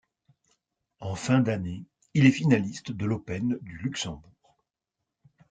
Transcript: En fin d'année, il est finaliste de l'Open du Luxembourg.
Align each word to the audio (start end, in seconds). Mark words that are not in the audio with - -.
En 0.99 1.13
fin 1.13 1.41
d'année, 1.41 1.85
il 2.15 2.25
est 2.25 2.31
finaliste 2.31 2.91
de 2.91 3.05
l'Open 3.05 3.59
du 3.61 3.77
Luxembourg. 3.83 4.33